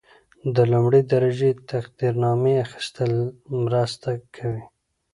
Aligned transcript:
د 0.55 0.57
لومړۍ 0.71 1.01
درجې 1.13 1.49
تقدیرنامې 1.71 2.53
اخیستل 2.65 3.11
مرسته 3.65 4.09
کوي. 4.35 4.63